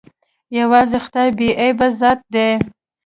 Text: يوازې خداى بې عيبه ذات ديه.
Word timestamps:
يوازې 0.59 0.97
خداى 1.05 1.29
بې 1.37 1.49
عيبه 1.59 1.87
ذات 1.99 2.19
ديه. 2.33 2.53